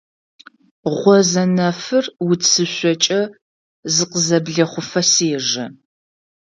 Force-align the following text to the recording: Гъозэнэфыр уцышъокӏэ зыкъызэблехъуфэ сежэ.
Гъозэнэфыр 0.97 2.05
уцышъокӏэ 2.29 3.21
зыкъызэблехъуфэ 3.93 5.01
сежэ. 5.11 5.65